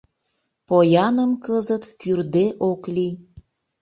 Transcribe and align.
Пояным 0.67 1.31
кызыт 1.45 1.83
кӱрде 1.99 2.45
ок 2.69 2.81
лий. 2.95 3.13